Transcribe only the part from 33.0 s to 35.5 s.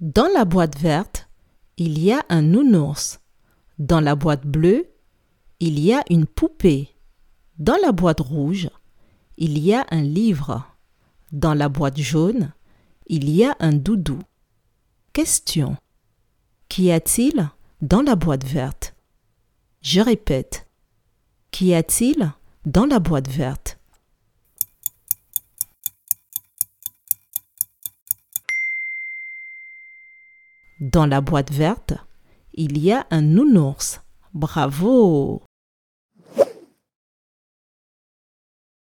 un nounours. Bravo